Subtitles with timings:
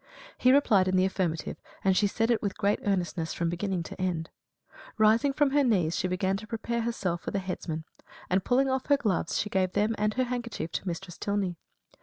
[0.35, 4.01] He replied in the affirmative; and she said it with great earnestness from beginning to
[4.01, 4.31] end.
[4.97, 7.83] Rising from her knees, she began to prepare herself for the headsman
[8.27, 11.55] and pulling off her gloves, gave them and her handkerchief to Mistress Tylney.